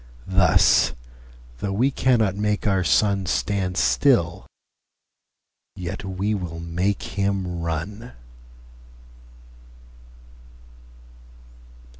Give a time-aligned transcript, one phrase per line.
[0.33, 0.93] Thus,
[1.59, 4.47] though we cannot make our SunStand still,
[5.75, 8.13] yet we will make him run.